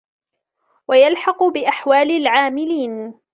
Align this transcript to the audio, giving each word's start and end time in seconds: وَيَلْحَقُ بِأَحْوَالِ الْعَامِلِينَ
وَيَلْحَقُ 0.87 1.43
بِأَحْوَالِ 1.43 2.11
الْعَامِلِينَ 2.11 3.19